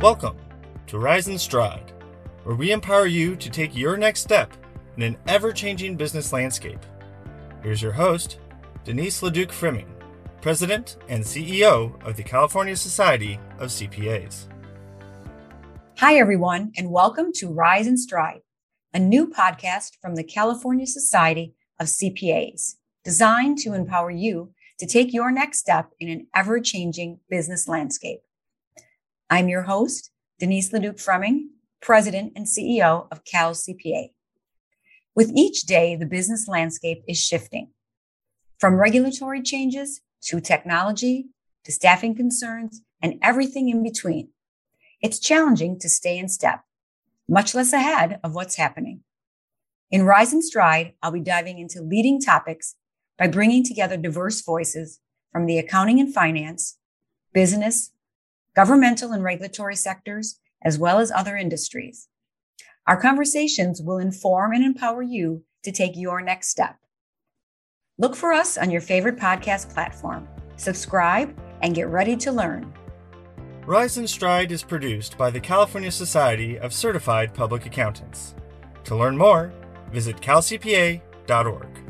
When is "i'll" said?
51.02-51.12